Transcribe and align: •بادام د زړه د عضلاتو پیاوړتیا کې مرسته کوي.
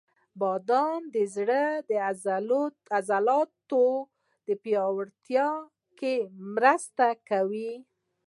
•بادام 0.41 1.01
د 1.15 1.15
زړه 1.35 1.63
د 1.89 1.91
عضلاتو 2.97 3.83
پیاوړتیا 4.63 5.49
کې 5.99 6.15
مرسته 6.55 7.07
کوي. 7.29 7.71